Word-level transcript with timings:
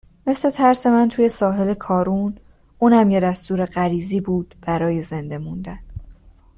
مثل 0.27 0.49
ترس 0.51 0.87
من 0.87 1.07
توی 1.09 1.29
ساحل 1.29 1.73
کارون. 1.73 2.37
اونم 2.79 3.09
یه 3.09 3.19
دستور 3.19 3.65
غریزی 3.65 4.21
بود 4.21 4.55
برای 4.61 5.01
زنده 5.01 5.37
موندن 5.37 5.79